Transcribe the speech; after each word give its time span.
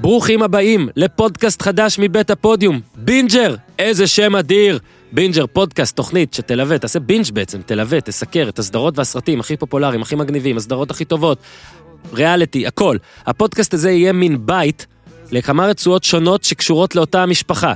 ברוכים 0.00 0.42
הבאים 0.42 0.88
לפודקאסט 0.96 1.62
חדש 1.62 1.96
מבית 1.98 2.30
הפודיום, 2.30 2.80
בינג'ר, 2.96 3.54
איזה 3.78 4.06
שם 4.06 4.36
אדיר. 4.36 4.78
בינג'ר, 5.12 5.46
פודקאסט, 5.46 5.96
תוכנית 5.96 6.34
שתלווה, 6.34 6.78
תעשה 6.78 7.00
בינג' 7.00 7.30
בעצם, 7.32 7.62
תלווה, 7.66 8.00
תסקר 8.00 8.48
את 8.48 8.58
הסדרות 8.58 8.98
והסרטים 8.98 9.40
הכי 9.40 9.56
פופולריים, 9.56 10.02
הכי 10.02 10.14
מגניבים, 10.14 10.56
הסדרות 10.56 10.90
הכי 10.90 11.04
טובות, 11.04 11.38
ריאליטי, 12.12 12.66
הכל. 12.66 12.96
הפודקאסט 13.26 13.74
הזה 13.74 13.90
יהיה 13.90 14.12
מין 14.12 14.46
בית 14.46 14.86
לכמה 15.32 15.66
רצועות 15.66 16.04
שונות 16.04 16.44
שקשורות 16.44 16.96
לאותה 16.96 17.22
המשפחה, 17.22 17.74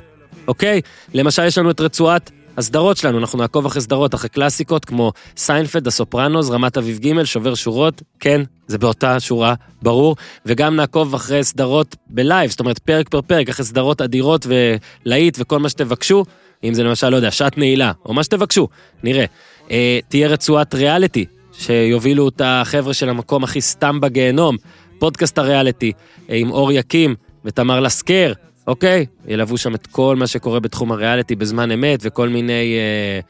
אוקיי? 0.48 0.80
למשל, 1.14 1.45
יש 1.45 1.59
לנו 1.59 1.70
את 1.70 1.80
רצועת 1.80 2.30
הסדרות 2.57 2.96
שלנו, 2.96 3.19
אנחנו 3.19 3.39
נעקוב 3.39 3.66
אחרי 3.66 3.82
סדרות, 3.82 4.14
אחרי 4.14 4.29
קלאסיקות 4.29 4.84
כמו 4.84 5.12
סיינפלד, 5.37 5.87
הסופרנוס, 5.87 6.51
רמת 6.51 6.79
אביב 6.79 6.98
ג', 6.98 7.25
שובר 7.25 7.55
שורות, 7.55 8.02
כן, 8.21 8.43
זה 8.66 8.79
באותה 8.79 9.21
שורה, 9.21 9.55
ברור, 9.82 10.16
וגם 10.46 10.77
נעקוב 10.77 11.15
אחרי 11.15 11.45
סדרות 11.45 11.96
בלייב, 12.07 12.51
זאת 12.51 12.61
אומרת 12.61 12.79
פרק 12.79 13.09
פר 13.09 13.20
פרק, 13.23 13.48
אחרי 13.48 13.65
סדרות 13.65 14.01
אדירות 14.01 14.46
ולהיט 14.46 15.37
וכל 15.41 15.59
מה 15.59 15.69
שתבקשו, 15.69 16.24
אם 16.65 16.74
זה 16.74 16.83
למשל, 16.83 17.09
לא 17.09 17.16
יודע, 17.16 17.30
שעת 17.30 17.59
נעילה, 17.59 17.93
או 18.05 18.15
מה 18.15 18.24
שתבקשו, 18.24 18.69
נראה. 19.02 19.24
אה, 19.71 19.98
תהיה 20.09 20.29
רצועת 20.29 20.74
ריאליטי, 20.74 21.24
שיובילו 21.52 22.24
אותה 22.24 22.60
החבר'ה 22.60 22.95
של 22.95 23.09
המקום 23.09 23.45
הכי 23.45 23.60
סתם 23.60 24.01
בגיהנום, 24.01 24.57
פודקאסט 24.98 25.38
הריאליטי, 25.38 25.93
אה, 26.30 26.37
עם 26.37 26.51
אור 26.51 26.73
יקים 26.73 27.15
ותמר 27.45 27.80
לסקר, 27.80 28.32
אוקיי? 28.66 29.07
ילוו 29.29 29.59
שם 29.59 29.75
את 29.75 29.87
כל 29.87 30.16
מה 30.16 30.27
שקורה 30.27 30.61
בתחום 30.61 30.93
הריאליטי 30.93 31.37
בזמן 31.37 31.71
אמת 31.71 31.98
וכל 32.02 32.29
מיני 32.29 32.77
אה, 32.79 33.21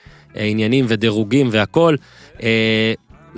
אה, 0.40 0.44
עניינים 0.46 0.84
ודירוגים 0.88 1.48
והכל. 1.50 1.94
אה, 2.42 2.94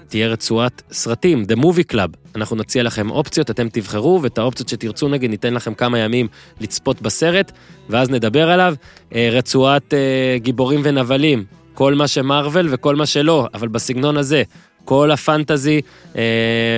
תהיה 0.08 0.28
רצועת 0.28 0.82
סרטים, 0.92 1.44
The 1.48 1.56
Movie 1.56 1.92
Club. 1.92 2.16
אנחנו 2.36 2.56
נציע 2.56 2.82
לכם 2.82 3.10
אופציות, 3.10 3.50
אתם 3.50 3.68
תבחרו, 3.68 4.20
ואת 4.22 4.38
האופציות 4.38 4.68
שתרצו 4.68 5.08
נגיד 5.08 5.30
ניתן 5.30 5.54
לכם 5.54 5.74
כמה 5.74 5.98
ימים 5.98 6.28
לצפות 6.60 7.02
בסרט, 7.02 7.52
ואז 7.88 8.10
נדבר 8.10 8.50
עליו. 8.50 8.74
אה, 9.14 9.28
רצועת 9.32 9.94
אה, 9.94 10.36
גיבורים 10.38 10.80
ונבלים, 10.84 11.44
כל 11.74 11.94
מה 11.94 12.08
שמרוויל 12.08 12.66
וכל 12.70 12.96
מה 12.96 13.06
שלא, 13.06 13.48
אבל 13.54 13.68
בסגנון 13.68 14.16
הזה. 14.16 14.42
כל 14.84 15.10
הפנטזי, 15.10 15.80
אה, 16.16 16.22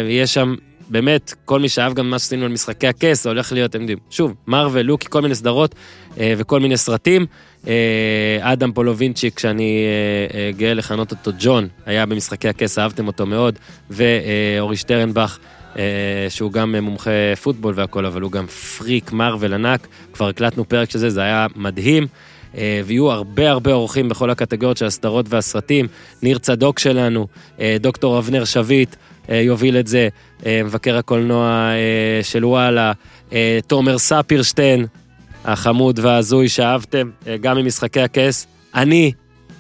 יש 0.08 0.34
שם 0.34 0.54
באמת, 0.88 1.34
כל 1.44 1.60
מי 1.60 1.68
שאהב 1.68 1.94
גם 1.94 2.10
מה 2.10 2.18
שעשינו 2.18 2.44
על 2.44 2.52
משחקי 2.52 2.86
הכס, 2.86 3.22
זה 3.22 3.28
הולך 3.28 3.52
להיות, 3.52 3.70
אתם 3.70 3.80
יודעים, 3.80 3.98
שוב, 4.10 4.34
מרוויל, 4.46 4.86
לוקי, 4.86 5.06
כל 5.10 5.22
מיני 5.22 5.34
סדרות 5.34 5.74
אה, 6.18 6.34
וכל 6.36 6.60
מיני 6.60 6.76
סרטים. 6.76 7.26
אה, 7.68 8.52
אדם 8.52 8.72
פולובינצ'יק, 8.72 9.38
שאני 9.38 9.84
אה, 9.84 10.38
אה, 10.38 10.50
גאה 10.52 10.74
לכנות 10.74 11.10
אותו 11.10 11.30
ג'ון, 11.38 11.68
היה 11.86 12.06
במשחקי 12.06 12.48
הכס, 12.48 12.78
אהבתם 12.78 13.06
אותו 13.06 13.26
מאוד, 13.26 13.58
ואורי 13.90 14.76
שטרנבך. 14.76 15.38
שהוא 16.28 16.52
גם 16.52 16.74
מומחה 16.74 17.10
פוטבול 17.42 17.74
והכל, 17.76 18.06
אבל 18.06 18.22
הוא 18.22 18.32
גם 18.32 18.46
פריק 18.46 19.12
מארוול 19.12 19.54
ענק, 19.54 19.86
כבר 20.12 20.28
הקלטנו 20.28 20.68
פרק 20.68 20.90
של 20.90 20.98
זה, 20.98 21.10
זה 21.10 21.20
היה 21.20 21.46
מדהים. 21.56 22.06
ויהיו 22.84 23.10
הרבה 23.10 23.50
הרבה 23.50 23.72
אורחים 23.72 24.08
בכל 24.08 24.30
הקטגוריות 24.30 24.76
של 24.76 24.86
הסדרות 24.86 25.26
והסרטים. 25.28 25.86
ניר 26.22 26.38
צדוק 26.38 26.78
שלנו, 26.78 27.26
דוקטור 27.80 28.18
אבנר 28.18 28.44
שביט, 28.44 28.96
יוביל 29.28 29.78
את 29.78 29.86
זה, 29.86 30.08
אה, 30.46 30.60
מבקר 30.64 30.96
הקולנוע 30.96 31.48
אה, 31.48 32.22
של 32.22 32.44
וואלה, 32.44 32.92
אה, 33.32 33.58
תומר 33.66 33.98
ספירשטיין, 33.98 34.86
החמוד 35.44 35.98
וההזוי 35.98 36.48
שאהבתם, 36.48 37.10
אה, 37.26 37.36
גם 37.36 37.56
ממשחקי 37.56 38.00
הכס. 38.00 38.46
אני, 38.74 39.12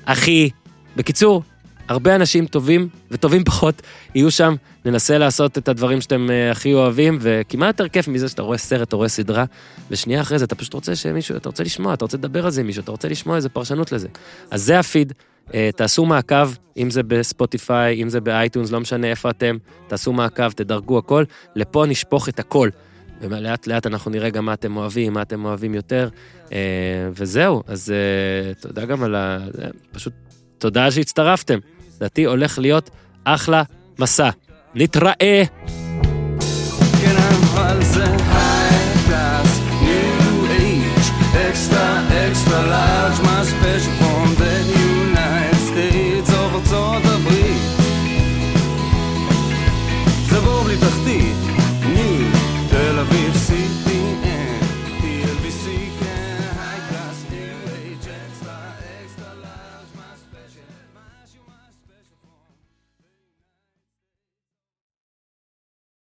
אחי, 0.04 0.50
בקיצור, 0.96 1.42
הרבה 1.88 2.14
אנשים 2.14 2.46
טובים 2.46 2.88
וטובים 3.10 3.44
פחות 3.44 3.82
יהיו 4.14 4.30
שם, 4.30 4.54
ננסה 4.84 5.18
לעשות 5.18 5.58
את 5.58 5.68
הדברים 5.68 6.00
שאתם 6.00 6.30
אה, 6.30 6.50
הכי 6.50 6.74
אוהבים, 6.74 7.18
וכמעט 7.20 7.68
יותר 7.68 7.88
כיף 7.88 8.08
מזה 8.08 8.28
שאתה 8.28 8.42
רואה 8.42 8.58
סרט, 8.58 8.88
אתה 8.88 8.96
רואה 8.96 9.08
סדרה, 9.08 9.44
ושנייה 9.90 10.20
אחרי 10.20 10.38
זה 10.38 10.44
אתה 10.44 10.54
פשוט 10.54 10.74
רוצה 10.74 10.96
שמישהו, 10.96 11.36
אתה 11.36 11.48
רוצה 11.48 11.64
לשמוע, 11.64 11.94
אתה 11.94 12.04
רוצה 12.04 12.16
לדבר 12.16 12.44
על 12.44 12.50
זה 12.50 12.60
עם 12.60 12.66
מישהו, 12.66 12.82
אתה 12.82 12.90
רוצה 12.90 13.08
לשמוע 13.08 13.36
איזה 13.36 13.48
פרשנות 13.48 13.92
לזה. 13.92 14.08
אז 14.50 14.62
זה 14.62 14.78
הפיד, 14.78 15.12
אה, 15.54 15.70
תעשו 15.76 16.04
מעקב, 16.04 16.48
אם 16.76 16.90
זה 16.90 17.02
בספוטיפיי, 17.02 18.02
אם 18.02 18.08
זה 18.08 18.20
באייטונס, 18.20 18.70
לא 18.70 18.80
משנה 18.80 19.06
איפה 19.06 19.30
אתם, 19.30 19.56
תעשו 19.86 20.12
מעקב, 20.12 20.50
תדרגו 20.50 20.98
הכל, 20.98 21.24
לפה 21.56 21.86
נשפוך 21.86 22.28
את 22.28 22.38
הכל. 22.38 22.68
ולאט 23.20 23.66
לאט 23.66 23.86
אנחנו 23.86 24.10
נראה 24.10 24.30
גם 24.30 24.44
מה 24.44 24.52
אתם 24.52 24.76
אוהבים, 24.76 25.12
מה 25.12 25.22
אתם 25.22 25.44
אוהבים 25.44 25.74
יותר, 25.74 26.08
אה, 26.52 26.58
וזהו, 27.12 27.62
אז 27.66 27.92
תודה 28.60 28.84
גם 28.84 29.02
על 29.02 29.14
ה... 29.14 29.38
פשוט 29.92 30.12
תודה 30.58 30.90
שהצטרפתם. 30.90 31.58
לדעתי 31.96 32.24
הולך 32.24 32.58
להיות 32.58 32.90
אחלה 33.24 33.62
מסע. 33.98 34.30
נתראה! 34.74 35.42
כן, 37.02 37.16
extra, 41.48 41.86
extra 42.26 42.60
large, 42.74 43.18
my 43.26 43.40
special 43.52 43.94
form, 44.00 44.30
the 44.42 44.54
United 44.90 45.60
States 45.68 46.30
of 46.30 46.54
ארצות 46.54 47.02
הברית. 47.04 47.62
זה 50.30 50.40
בור 50.40 50.62
בלי 50.64 50.76
תחתית 50.76 51.45